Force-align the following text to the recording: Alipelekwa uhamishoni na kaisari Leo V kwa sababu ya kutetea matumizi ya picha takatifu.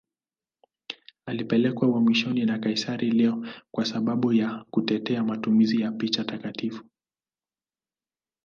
Alipelekwa 1.25 1.87
uhamishoni 1.87 2.45
na 2.45 2.59
kaisari 2.59 3.11
Leo 3.11 3.33
V 3.35 3.49
kwa 3.71 3.85
sababu 3.85 4.33
ya 4.33 4.65
kutetea 4.71 5.23
matumizi 5.23 5.81
ya 5.81 5.91
picha 5.91 6.23
takatifu. 6.23 6.83